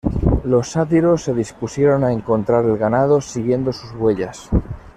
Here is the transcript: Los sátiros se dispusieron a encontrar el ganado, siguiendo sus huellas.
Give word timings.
Los 0.43 0.71
sátiros 0.71 1.21
se 1.25 1.31
dispusieron 1.35 2.03
a 2.03 2.11
encontrar 2.11 2.65
el 2.65 2.75
ganado, 2.75 3.21
siguiendo 3.21 3.71
sus 3.71 3.91
huellas. 3.93 4.49